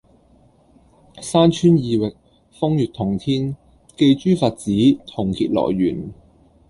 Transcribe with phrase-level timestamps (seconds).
[1.21, 2.15] 山川異域，
[2.55, 3.55] 風月同天，
[3.95, 4.65] 寄諸佛子，
[5.15, 6.11] 共結來緣